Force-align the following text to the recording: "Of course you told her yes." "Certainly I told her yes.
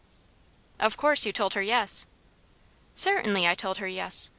"Of 0.79 0.97
course 0.97 1.27
you 1.27 1.31
told 1.31 1.53
her 1.53 1.61
yes." 1.61 2.07
"Certainly 2.95 3.47
I 3.47 3.53
told 3.53 3.77
her 3.77 3.87
yes. 3.87 4.29